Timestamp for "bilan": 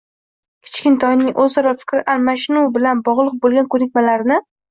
2.79-3.05